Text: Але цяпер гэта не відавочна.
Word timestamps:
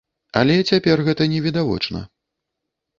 Але 0.39 0.55
цяпер 0.71 1.05
гэта 1.11 1.29
не 1.37 1.45
відавочна. 1.47 2.05